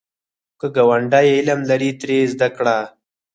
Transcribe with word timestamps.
که 0.59 0.67
ګاونډی 0.75 1.27
علم 1.37 1.59
لري، 1.69 1.91
ترې 1.99 2.19
زده 2.33 2.47
کړه 2.57 2.77